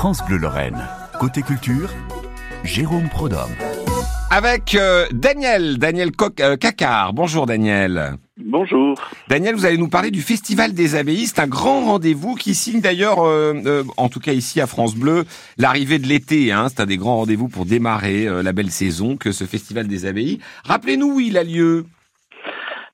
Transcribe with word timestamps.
France 0.00 0.24
Bleu 0.26 0.38
Lorraine. 0.38 0.82
Côté 1.18 1.42
culture, 1.42 1.90
Jérôme 2.64 3.10
Prodhomme. 3.10 3.54
Avec 4.30 4.74
euh, 4.74 5.06
Daniel, 5.12 5.76
Daniel 5.76 6.10
Coc 6.12 6.40
euh, 6.40 6.56
Cacard. 6.56 7.12
Bonjour 7.12 7.44
Daniel. 7.44 8.16
Bonjour. 8.42 8.98
Daniel, 9.28 9.54
vous 9.54 9.66
allez 9.66 9.76
nous 9.76 9.90
parler 9.90 10.10
du 10.10 10.22
Festival 10.22 10.72
des 10.72 10.94
Abbayes. 10.94 11.26
C'est 11.26 11.40
un 11.40 11.46
grand 11.46 11.84
rendez-vous 11.84 12.34
qui 12.34 12.54
signe 12.54 12.80
d'ailleurs, 12.80 13.22
euh, 13.22 13.52
euh, 13.66 13.84
en 13.98 14.08
tout 14.08 14.20
cas 14.20 14.32
ici 14.32 14.62
à 14.62 14.66
France 14.66 14.94
Bleu, 14.94 15.26
l'arrivée 15.58 15.98
de 15.98 16.06
l'été. 16.06 16.50
Hein. 16.50 16.68
C'est 16.70 16.80
un 16.80 16.86
des 16.86 16.96
grands 16.96 17.16
rendez-vous 17.16 17.48
pour 17.48 17.66
démarrer 17.66 18.26
euh, 18.26 18.42
la 18.42 18.52
belle 18.52 18.70
saison 18.70 19.18
que 19.18 19.32
ce 19.32 19.44
Festival 19.44 19.86
des 19.86 20.06
Abbayes. 20.06 20.38
Rappelez-nous 20.64 21.16
où 21.16 21.20
il 21.20 21.36
a 21.36 21.44
lieu. 21.44 21.84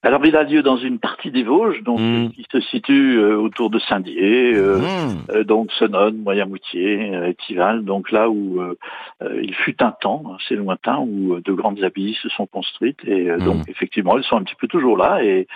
Alors, 0.06 0.24
il 0.24 0.36
a 0.36 0.44
lieu 0.44 0.62
dans 0.62 0.76
une 0.76 0.98
partie 1.00 1.30
des 1.30 1.42
Vosges, 1.42 1.82
donc 1.82 1.98
Mm. 2.00 2.28
qui 2.30 2.46
se 2.52 2.60
situe 2.60 3.18
euh, 3.18 3.36
autour 3.36 3.70
de 3.70 3.78
Saint-Dié, 3.80 4.54
euh, 4.54 4.78
Mmh. 4.78 5.16
euh, 5.30 5.44
donc 5.44 5.72
Sonone, 5.72 6.18
Moyen-Moutier, 6.18 7.14
euh, 7.14 7.28
Étival, 7.28 7.84
donc 7.84 8.12
là 8.12 8.30
où 8.30 8.60
euh, 8.60 8.76
euh, 9.22 9.40
il 9.42 9.54
fut 9.54 9.82
un 9.82 9.90
temps, 9.90 10.22
assez 10.38 10.54
lointain, 10.54 10.98
où 10.98 11.34
euh, 11.34 11.40
de 11.44 11.52
grandes 11.52 11.82
abbayes 11.82 12.14
se 12.22 12.28
sont 12.28 12.46
construites, 12.46 13.00
et 13.04 13.28
euh, 13.30 13.38
donc 13.38 13.68
effectivement, 13.68 14.16
elles 14.16 14.22
sont 14.24 14.36
un 14.36 14.44
petit 14.44 14.54
peu 14.54 14.68
toujours 14.68 14.96
là, 14.96 15.24
et, 15.24 15.48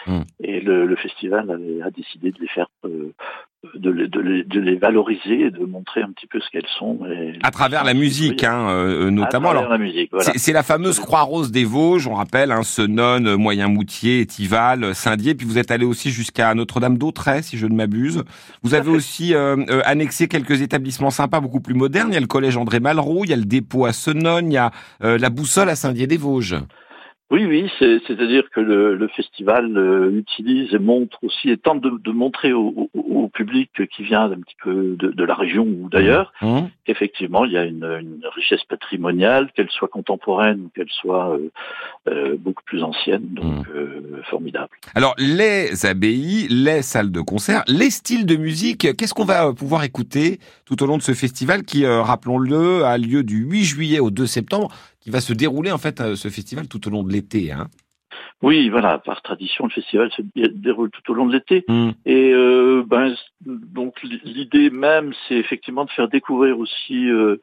et 0.42 0.60
le, 0.60 0.84
le 0.86 0.96
festival 0.96 1.50
a 1.84 1.90
décidé 1.90 2.32
de 2.32 2.40
les 2.40 2.48
faire, 2.48 2.66
euh, 2.84 3.12
de, 3.74 3.90
les, 3.90 4.08
de, 4.08 4.20
les, 4.20 4.44
de 4.44 4.58
les 4.58 4.76
valoriser 4.76 5.40
et 5.42 5.50
de 5.50 5.64
montrer 5.64 6.02
un 6.02 6.10
petit 6.12 6.26
peu 6.26 6.40
ce 6.40 6.48
qu'elles 6.50 6.68
sont. 6.78 6.98
Et, 7.06 7.38
À 7.42 7.50
travers 7.50 7.84
la 7.84 7.94
musique, 7.94 8.42
hein, 8.42 8.68
euh, 8.70 9.06
euh, 9.06 9.10
notamment. 9.10 9.50
À 9.50 9.52
travers 9.52 9.70
Alors, 9.70 9.72
la 9.72 9.78
musique, 9.78 10.10
voilà. 10.12 10.32
C'est 10.34 10.52
la 10.52 10.62
fameuse 10.62 10.98
Croix-Rose 10.98 11.50
des 11.50 11.64
Vosges, 11.64 12.06
on 12.06 12.14
rappelle, 12.14 12.52
hein, 12.52 12.62
Senone, 12.62 13.36
Moyen-Moutier, 13.36 14.20
Étival, 14.20 14.94
Saint-Dié, 14.94 15.34
puis 15.34 15.46
vous 15.46 15.58
êtes 15.58 15.70
allé 15.70 15.84
aussi 15.84 16.10
jusqu'à 16.10 16.54
Notre-Dame 16.54 16.96
d'Autrey, 16.96 17.42
si 17.42 17.58
je 17.58 17.66
ne 17.66 17.74
m'abuse. 17.74 18.24
Vous 18.62 18.74
avez 18.74 18.90
aussi 18.90 19.34
euh, 19.34 19.56
euh, 19.68 19.82
annexé 19.84 20.26
quelques 20.26 20.62
établissements 20.62 21.10
sympas, 21.10 21.40
beaucoup 21.40 21.60
plus 21.60 21.74
modernes. 21.74 22.08
Il 22.10 22.14
y 22.14 22.18
a 22.18 22.20
le 22.20 22.26
collège 22.26 22.56
André 22.56 22.80
Malraux, 22.80 23.24
il 23.24 23.30
y 23.30 23.34
a 23.34 23.36
le 23.36 23.44
dépôt 23.44 23.84
à 23.84 23.92
Senone, 23.92 24.50
il 24.50 24.54
y 24.54 24.58
a 24.58 24.70
euh, 25.04 25.18
la 25.18 25.28
boussole 25.28 25.68
à 25.68 25.76
Saint-Dié-des-Vosges. 25.76 26.56
Oui, 27.30 27.44
oui, 27.46 27.70
c'est- 27.78 28.00
c'est-à-dire 28.06 28.44
que 28.50 28.60
le, 28.60 28.96
le 28.96 29.08
festival 29.08 29.76
euh, 29.76 30.10
utilise 30.16 30.74
et 30.74 30.78
montre 30.80 31.18
aussi 31.22 31.50
et 31.50 31.56
tente 31.56 31.80
de, 31.80 31.92
de 32.02 32.10
montrer 32.10 32.52
au, 32.52 32.88
au- 32.92 33.00
au 33.22 33.28
public 33.28 33.70
qui 33.94 34.02
vient 34.02 34.24
un 34.24 34.40
petit 34.40 34.56
peu 34.62 34.96
de, 34.98 35.08
de 35.12 35.24
la 35.24 35.34
région 35.34 35.62
ou 35.64 35.88
d'ailleurs 35.90 36.32
Hum 36.42 36.68
qu'effectivement 36.84 37.44
il 37.44 37.52
y 37.52 37.56
a 37.56 37.64
une, 37.64 37.84
une 37.84 38.20
richesse 38.34 38.64
patrimoniale, 38.64 39.50
qu'elle 39.54 39.70
soit 39.70 39.86
contemporaine 39.86 40.62
ou 40.62 40.70
qu'elle 40.74 40.88
soit 40.90 41.30
euh, 41.36 41.50
euh, 42.08 42.36
beaucoup 42.36 42.64
plus 42.64 42.82
ancienne, 42.82 43.22
donc 43.30 43.64
euh, 43.68 44.20
formidable. 44.28 44.70
Alors, 44.96 45.14
les 45.18 45.86
abbayes, 45.86 46.48
les 46.50 46.82
salles 46.82 47.12
de 47.12 47.20
concert, 47.20 47.62
les 47.68 47.90
styles 47.90 48.26
de 48.26 48.34
musique, 48.34 48.96
qu'est-ce 48.96 49.14
qu'on 49.14 49.24
va 49.24 49.52
pouvoir 49.52 49.84
écouter 49.84 50.40
tout 50.64 50.82
au 50.82 50.86
long 50.86 50.96
de 50.96 51.02
ce 51.02 51.12
festival 51.12 51.62
qui, 51.62 51.84
euh, 51.84 52.02
rappelons-le, 52.02 52.84
a 52.84 52.98
lieu 52.98 53.22
du 53.22 53.44
8 53.44 53.62
juillet 53.64 54.00
au 54.00 54.10
2 54.10 54.26
septembre, 54.26 54.68
qui 55.00 55.10
va 55.10 55.20
se 55.20 55.32
dérouler 55.32 55.72
en 55.72 55.78
fait 55.78 56.00
euh, 56.00 56.16
ce 56.16 56.28
festival 56.28 56.68
tout 56.68 56.86
au 56.86 56.90
long 56.90 57.02
de 57.02 57.12
l'été. 57.12 57.52
Hein. 57.52 57.68
Oui, 58.42 58.70
voilà, 58.70 58.98
par 58.98 59.20
tradition, 59.20 59.64
le 59.64 59.70
festival 59.70 60.10
se 60.12 60.22
dé- 60.34 60.48
déroule 60.48 60.90
tout 60.90 61.12
au 61.12 61.14
long 61.14 61.26
de 61.26 61.32
l'été. 61.32 61.64
Hum. 61.68 61.92
Et 62.06 62.32
euh, 62.32 62.82
ben 62.86 63.14
donc 63.46 64.02
l'idée 64.02 64.70
même, 64.70 65.12
c'est 65.26 65.36
effectivement 65.36 65.84
de 65.84 65.90
faire 65.90 66.08
découvrir 66.08 66.58
aussi 66.58 67.08
euh, 67.08 67.36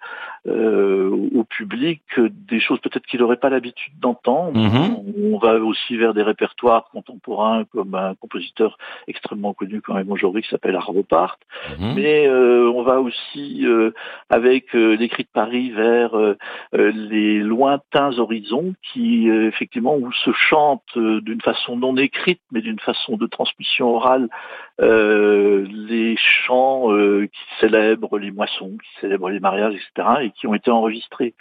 euh, 0.47 1.09
au 1.35 1.43
public 1.43 2.01
euh, 2.17 2.29
des 2.31 2.59
choses 2.59 2.79
peut-être 2.79 3.05
qu'il 3.05 3.19
n'aurait 3.19 3.37
pas 3.37 3.49
l'habitude 3.49 3.93
d'entendre. 3.99 4.57
Mhm. 4.57 5.33
On 5.33 5.37
va 5.37 5.55
aussi 5.59 5.97
vers 5.97 6.13
des 6.13 6.23
répertoires 6.23 6.89
contemporains 6.91 7.65
comme 7.65 7.95
un 7.95 8.15
compositeur 8.15 8.77
extrêmement 9.07 9.53
connu 9.53 9.81
quand 9.81 9.95
même 9.95 10.11
aujourd'hui 10.11 10.41
qui 10.41 10.49
s'appelle 10.49 10.75
Arvo 10.75 11.03
Part. 11.03 11.39
Mhm. 11.79 11.93
Mais 11.95 12.27
euh, 12.27 12.71
on 12.73 12.83
va 12.83 13.01
aussi 13.01 13.65
euh, 13.65 13.91
avec 14.29 14.67
cris 14.67 15.23
de 15.23 15.29
Paris 15.33 15.71
vers 15.71 16.11
les 16.73 17.39
lointains 17.39 18.17
horizons 18.17 18.73
qui 18.93 19.29
euh, 19.29 19.47
effectivement 19.47 19.95
où 19.95 20.11
se 20.11 20.31
chante 20.31 20.86
d'une 20.95 21.41
façon 21.41 21.75
non 21.77 21.95
écrite 21.97 22.41
mais 22.51 22.61
d'une 22.61 22.79
façon 22.79 23.17
de 23.17 23.27
transmission 23.27 23.89
orale 23.95 24.29
euh, 24.79 25.65
les 25.69 26.15
chants 26.17 26.91
euh, 26.91 27.27
qui 27.27 27.59
célèbrent 27.59 28.19
les 28.19 28.31
moissons, 28.31 28.77
qui 28.77 29.01
célèbrent 29.01 29.29
les 29.29 29.39
mariages, 29.39 29.73
etc. 29.73 30.09
et 30.23 30.31
qui 30.31 30.47
ont 30.47 30.53
été 30.53 30.71
enregistrés 30.71 31.33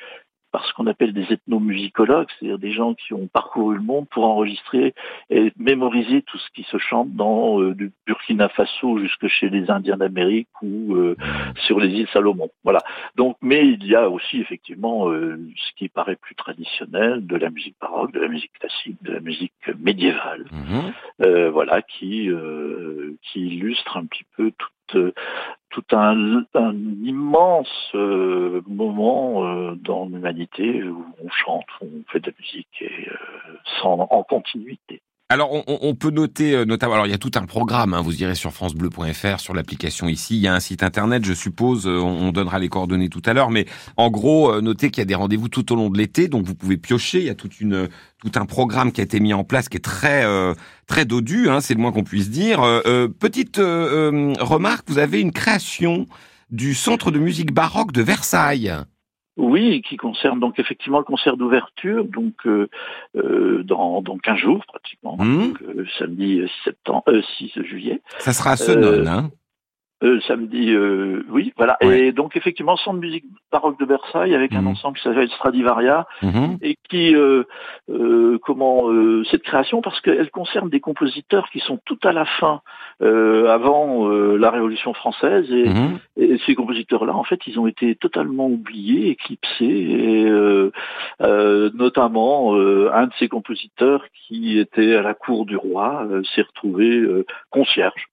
par 0.56 0.64
ce 0.64 0.72
qu'on 0.72 0.86
appelle 0.86 1.12
des 1.12 1.30
ethnomusicologues, 1.34 2.28
c'est-à-dire 2.30 2.58
des 2.58 2.72
gens 2.72 2.94
qui 2.94 3.12
ont 3.12 3.26
parcouru 3.26 3.76
le 3.76 3.82
monde 3.82 4.08
pour 4.08 4.24
enregistrer 4.24 4.94
et 5.28 5.52
mémoriser 5.58 6.22
tout 6.22 6.38
ce 6.38 6.48
qui 6.54 6.62
se 6.62 6.78
chante 6.78 7.10
dans 7.12 7.60
euh, 7.60 7.74
du 7.74 7.92
Burkina 8.06 8.48
Faso 8.48 8.98
jusque 8.98 9.26
chez 9.26 9.50
les 9.50 9.70
Indiens 9.70 9.98
d'Amérique 9.98 10.48
ou 10.62 10.94
euh, 10.94 11.14
sur 11.66 11.78
les 11.78 11.90
îles 11.90 12.08
Salomon. 12.10 12.48
Voilà. 12.64 12.78
Donc, 13.16 13.36
mais 13.42 13.68
il 13.68 13.86
y 13.86 13.94
a 13.94 14.08
aussi 14.08 14.40
effectivement 14.40 15.10
euh, 15.10 15.38
ce 15.56 15.74
qui 15.76 15.90
paraît 15.90 16.16
plus 16.16 16.34
traditionnel, 16.34 17.26
de 17.26 17.36
la 17.36 17.50
musique 17.50 17.76
baroque, 17.78 18.12
de 18.12 18.20
la 18.20 18.28
musique 18.28 18.54
classique, 18.58 18.96
de 19.02 19.12
la 19.12 19.20
musique 19.20 19.52
médiévale, 19.78 20.46
euh, 21.20 21.50
voilà, 21.50 21.82
qui 21.82 22.30
qui 23.20 23.40
illustre 23.40 23.98
un 23.98 24.06
petit 24.06 24.24
peu 24.38 24.52
toute 24.52 24.72
euh, 24.94 25.12
tout 25.76 25.96
un, 25.96 26.42
immense 27.04 27.90
euh, 27.94 28.62
moment 28.66 29.44
euh, 29.44 29.74
dans 29.74 30.06
l'humanité 30.06 30.82
où 30.82 31.04
on 31.22 31.28
chante, 31.28 31.66
on 31.82 32.02
fait 32.10 32.20
de 32.20 32.30
la 32.30 32.36
musique 32.40 32.80
et 32.80 33.08
euh, 33.10 33.58
sans, 33.82 34.08
en 34.10 34.22
continuité. 34.22 34.95
Alors, 35.28 35.52
on, 35.52 35.64
on- 35.66 35.94
peut 35.96 36.10
noter 36.10 36.54
euh, 36.54 36.64
notamment, 36.64 36.94
alors 36.94 37.06
il 37.06 37.10
y 37.10 37.14
a 37.14 37.18
tout 37.18 37.32
un 37.34 37.46
programme, 37.46 37.94
hein, 37.94 38.00
vous 38.00 38.22
irez 38.22 38.36
sur 38.36 38.52
francebleu.fr, 38.52 39.40
sur 39.40 39.54
l'application 39.54 40.06
ici, 40.08 40.36
il 40.36 40.40
y 40.40 40.46
a 40.46 40.54
un 40.54 40.60
site 40.60 40.84
internet, 40.84 41.24
je 41.24 41.32
suppose, 41.32 41.88
euh, 41.88 41.98
on, 41.98 42.28
on 42.28 42.30
donnera 42.30 42.60
les 42.60 42.68
coordonnées 42.68 43.08
tout 43.08 43.22
à 43.26 43.32
l'heure, 43.32 43.50
mais 43.50 43.66
en 43.96 44.08
gros, 44.08 44.52
euh, 44.52 44.60
notez 44.60 44.90
qu'il 44.92 45.00
y 45.00 45.02
a 45.02 45.06
des 45.06 45.16
rendez-vous 45.16 45.48
tout 45.48 45.72
au 45.72 45.74
long 45.76 45.90
de 45.90 45.98
l'été, 45.98 46.28
donc 46.28 46.46
vous 46.46 46.54
pouvez 46.54 46.76
piocher, 46.76 47.18
il 47.18 47.24
y 47.24 47.30
a 47.30 47.34
toute 47.34 47.60
une, 47.60 47.88
tout 48.22 48.30
un 48.38 48.46
programme 48.46 48.92
qui 48.92 49.00
a 49.00 49.04
été 49.04 49.18
mis 49.18 49.34
en 49.34 49.42
place 49.42 49.68
qui 49.68 49.78
est 49.78 49.80
très, 49.80 50.24
euh, 50.24 50.54
très 50.86 51.04
dodu, 51.04 51.48
hein, 51.48 51.60
c'est 51.60 51.74
le 51.74 51.80
moins 51.80 51.90
qu'on 51.90 52.04
puisse 52.04 52.30
dire. 52.30 52.62
Euh, 52.62 53.08
petite 53.08 53.58
euh, 53.58 54.32
remarque, 54.38 54.88
vous 54.88 54.98
avez 54.98 55.20
une 55.20 55.32
création 55.32 56.06
du 56.50 56.72
Centre 56.72 57.10
de 57.10 57.18
musique 57.18 57.52
baroque 57.52 57.90
de 57.90 58.02
Versailles. 58.02 58.72
Oui, 59.36 59.82
qui 59.82 59.96
concerne 59.98 60.40
donc 60.40 60.58
effectivement 60.58 60.98
le 60.98 61.04
concert 61.04 61.36
d'ouverture, 61.36 62.04
donc 62.04 62.34
euh, 62.46 62.68
euh, 63.16 63.62
dans, 63.64 64.00
dans 64.00 64.16
15 64.16 64.38
jours 64.38 64.64
pratiquement, 64.66 65.16
Mhm. 65.18 65.48
donc, 65.48 65.62
euh, 65.62 65.86
samedi 65.98 66.40
6, 66.46 66.50
septembre, 66.64 67.02
euh, 67.08 67.20
6 67.36 67.52
juillet. 67.62 68.00
Ça 68.18 68.32
sera 68.32 68.52
à 68.52 68.56
Senone, 68.56 69.06
Euh, 69.06 69.10
hein. 69.10 69.30
Euh, 70.04 70.20
samedi, 70.28 70.72
euh, 70.74 71.24
oui, 71.30 71.54
voilà. 71.56 71.78
Ouais. 71.82 72.00
Et 72.08 72.12
donc 72.12 72.36
effectivement, 72.36 72.76
centre 72.76 72.96
de 73.00 73.06
musique 73.06 73.24
baroque 73.50 73.78
de 73.80 73.86
Versailles 73.86 74.34
avec 74.34 74.52
un 74.52 74.60
Mhm. 74.60 74.66
ensemble 74.68 74.98
qui 74.98 75.02
s'appelle 75.04 75.30
Stradivaria 75.30 76.06
Mhm. 76.22 76.58
et 76.60 76.76
qui, 76.90 77.14
euh, 77.16 77.44
euh, 77.88 78.38
comment, 78.42 78.90
euh, 78.90 79.24
cette 79.30 79.42
création 79.42 79.80
parce 79.80 79.98
qu'elle 80.02 80.30
concerne 80.30 80.68
des 80.68 80.80
compositeurs 80.80 81.48
qui 81.50 81.60
sont 81.60 81.78
tout 81.86 81.98
à 82.04 82.12
la 82.12 82.26
fin, 82.26 82.60
euh, 83.02 83.48
avant 83.48 84.10
euh, 84.10 84.36
la 84.36 84.50
Révolution 84.50 84.92
française 84.92 85.50
et, 85.50 85.64
Mhm. 85.70 85.98
et 86.18 86.38
ces 86.44 86.54
compositeurs-là, 86.54 87.14
en 87.14 87.24
fait, 87.24 87.40
ils 87.46 87.58
ont 87.58 87.66
été 87.66 87.94
totalement 87.94 88.48
oubliés, 88.48 89.08
éclipsés, 89.08 89.64
et 89.64 90.26
euh, 90.26 90.72
euh, 91.22 91.70
notamment 91.72 92.54
euh, 92.54 92.90
un 92.92 93.06
de 93.06 93.12
ces 93.18 93.28
compositeurs 93.28 94.04
qui 94.28 94.58
était 94.58 94.94
à 94.96 95.00
la 95.02 95.14
cour 95.14 95.46
du 95.46 95.56
roi 95.56 96.06
s'est 96.34 96.42
retrouvé 96.42 96.96
euh, 96.98 97.24
concierge, 97.48 98.08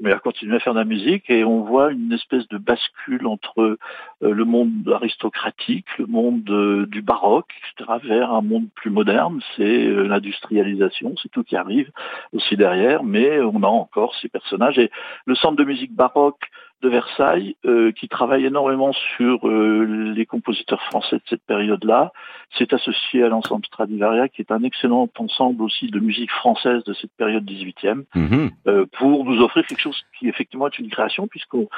mais 0.00 0.12
a 0.12 0.18
continué 0.20 0.56
à 0.56 0.60
faire 0.60 0.72
de 0.72 0.78
la 0.78 0.85
musique, 0.86 1.28
et 1.28 1.44
on 1.44 1.60
voit 1.62 1.92
une 1.92 2.12
espèce 2.12 2.48
de 2.48 2.58
bascule 2.58 3.26
entre 3.26 3.60
euh, 3.60 3.76
le 4.20 4.44
monde 4.44 4.90
aristocratique, 4.94 5.86
le 5.98 6.06
monde 6.06 6.48
euh, 6.48 6.86
du 6.86 7.02
baroque, 7.02 7.52
etc., 7.74 7.98
vers 8.02 8.32
un 8.32 8.40
monde 8.40 8.68
plus 8.74 8.90
moderne. 8.90 9.40
C'est 9.56 9.86
euh, 9.86 10.06
l'industrialisation, 10.06 11.14
c'est 11.22 11.30
tout 11.30 11.44
qui 11.44 11.56
arrive 11.56 11.90
aussi 12.32 12.56
derrière, 12.56 13.04
mais 13.04 13.40
on 13.40 13.62
a 13.62 13.68
encore 13.68 14.14
ces 14.22 14.28
personnages. 14.28 14.78
Et 14.78 14.90
le 15.26 15.34
centre 15.34 15.56
de 15.56 15.64
musique 15.64 15.92
baroque 15.92 16.50
de 16.82 16.88
Versailles, 16.88 17.56
euh, 17.64 17.90
qui 17.92 18.06
travaille 18.08 18.44
énormément 18.44 18.92
sur 19.16 19.48
euh, 19.48 20.12
les 20.14 20.26
compositeurs 20.26 20.82
français 20.82 21.16
de 21.16 21.22
cette 21.28 21.42
période-là, 21.46 22.12
s'est 22.58 22.72
associé 22.74 23.22
à 23.22 23.28
l'ensemble 23.28 23.64
Stradivaria, 23.66 24.28
qui 24.28 24.42
est 24.42 24.52
un 24.52 24.62
excellent 24.62 25.08
ensemble 25.18 25.62
aussi 25.62 25.86
de 25.90 25.98
musique 26.00 26.30
française 26.30 26.84
de 26.84 26.92
cette 26.94 27.12
période 27.16 27.44
18e, 27.44 28.04
Mhm. 28.14 28.50
euh, 28.66 28.84
pour 28.98 29.24
nous 29.24 29.40
offrir 29.42 29.66
quelque 29.66 29.80
chose 29.80 30.00
qui 30.18 30.28
effectivement 30.28 30.66
est 30.68 30.78
une 30.78 30.90
création, 30.90 31.26
puisqu'on 31.26 31.68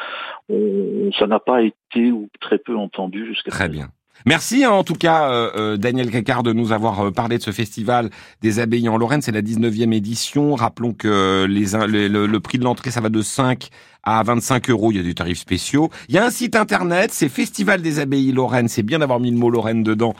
on- 0.48 1.10
ça 1.18 1.26
n'a 1.26 1.38
pas 1.40 1.62
été 1.62 2.10
ou 2.12 2.28
très 2.40 2.58
peu 2.58 2.76
entendu 2.76 3.26
jusqu'à 3.26 3.50
Très 3.50 3.68
présent. 3.68 3.72
bien. 3.84 3.88
Merci 4.26 4.64
hein, 4.64 4.70
en 4.70 4.84
tout 4.84 4.94
cas 4.94 5.30
euh, 5.30 5.50
euh, 5.56 5.76
Daniel 5.76 6.10
Cacard 6.10 6.42
de 6.42 6.52
nous 6.52 6.72
avoir 6.72 7.00
euh, 7.06 7.10
parlé 7.10 7.38
de 7.38 7.42
ce 7.42 7.50
festival 7.52 8.10
des 8.42 8.58
abbayes 8.60 8.88
en 8.88 8.96
Lorraine. 8.98 9.22
C'est 9.22 9.32
la 9.32 9.42
19e 9.42 9.92
édition. 9.92 10.54
Rappelons 10.54 10.92
que 10.92 11.44
in- 11.46 11.86
les- 11.86 12.08
le, 12.08 12.40
prix 12.40 12.58
de 12.58 12.64
l'entrée, 12.64 12.90
ça 12.90 13.00
va 13.00 13.08
de 13.08 13.22
5 13.22 13.68
à 14.02 14.22
25 14.22 14.70
euros. 14.70 14.90
Il 14.92 14.96
y 14.96 15.00
a 15.00 15.02
des 15.02 15.14
tarifs 15.14 15.38
spéciaux. 15.38 15.90
Il 16.08 16.14
y 16.14 16.18
a 16.18 16.24
un 16.24 16.30
site 16.30 16.56
internet, 16.56 17.10
c'est 17.12 17.28
Festival 17.28 17.80
des 17.82 17.98
abbayes 18.00 18.32
Lorraine. 18.32 18.68
C'est 18.68 18.82
bien 18.82 18.98
d'avoir 19.00 19.20
mis 19.20 19.30
le 19.30 19.36
mot 19.36 19.50
Lorraine 19.50 19.82
dedans. 19.82 20.14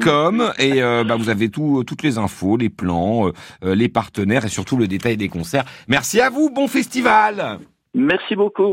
.com 0.00 0.52
et 0.58 0.82
euh, 0.82 1.04
bah, 1.04 1.16
vous 1.16 1.28
avez 1.28 1.48
tout, 1.48 1.82
toutes 1.86 2.02
les 2.02 2.18
infos, 2.18 2.56
les 2.56 2.68
plans, 2.70 3.28
euh, 3.28 3.32
euh, 3.64 3.74
les 3.74 3.88
partenaires 3.88 4.44
et 4.44 4.48
surtout 4.48 4.76
le 4.76 4.86
détail 4.88 5.16
des 5.16 5.28
concerts. 5.28 5.64
Merci 5.88 6.20
à 6.20 6.30
vous. 6.30 6.50
Bon 6.50 6.68
festival. 6.68 7.58
Merci 7.94 8.36
beaucoup. 8.36 8.72